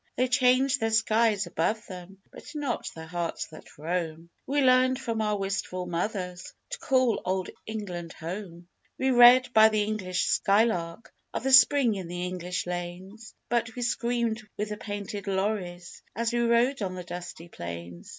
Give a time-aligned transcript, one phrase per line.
[0.15, 4.31] They change their skies above them, But not their hearts that roam!
[4.47, 8.67] We learned from our wistful mothers To call old England "home";
[8.97, 13.75] We read of the English sky lark, Of the spring in the English lanes, But
[13.75, 18.09] we screamed with the painted lories As we rode on the dusty plains!